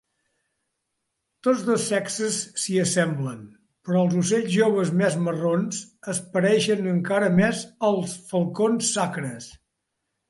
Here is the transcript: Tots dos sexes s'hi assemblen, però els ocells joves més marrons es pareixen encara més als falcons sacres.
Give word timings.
Tots 1.47 1.59
dos 1.67 1.83
sexes 1.89 2.39
s'hi 2.61 2.79
assemblen, 2.83 3.43
però 3.89 4.01
els 4.07 4.17
ocells 4.23 4.49
joves 4.55 4.93
més 5.03 5.19
marrons 5.27 5.83
es 6.15 6.23
pareixen 6.39 6.83
encara 6.97 7.29
més 7.41 7.63
als 7.91 8.17
falcons 8.33 8.91
sacres. 8.99 9.53